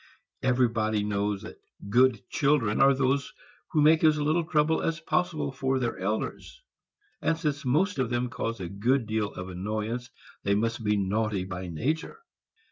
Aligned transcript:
Everybody 0.41 1.03
knows 1.03 1.43
that 1.43 1.61
good 1.87 2.27
children 2.27 2.81
are 2.81 2.95
those 2.95 3.31
who 3.67 3.83
make 3.83 4.03
as 4.03 4.19
little 4.19 4.43
trouble 4.43 4.81
as 4.81 4.99
possible 4.99 5.51
for 5.51 5.77
their 5.77 5.99
elders, 5.99 6.59
and 7.21 7.37
since 7.37 7.63
most 7.65 7.99
of 7.99 8.09
them 8.09 8.27
cause 8.27 8.59
a 8.59 8.67
good 8.67 9.05
deal 9.05 9.31
of 9.35 9.47
annoyance 9.47 10.09
they 10.41 10.55
must 10.55 10.83
be 10.83 10.97
naughty 10.97 11.43
by 11.43 11.67
nature. 11.67 12.19